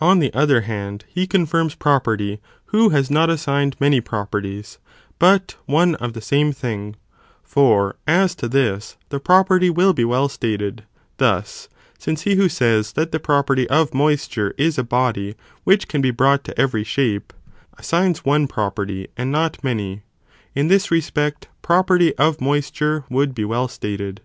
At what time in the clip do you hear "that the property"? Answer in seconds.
12.92-13.68